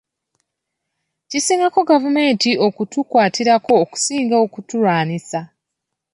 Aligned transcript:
Kisingako 1.29 1.79
gavumenti 1.89 2.51
okutukwatirako 2.67 3.71
okusinga 3.83 4.35
okutulwanyisa. 4.45 5.39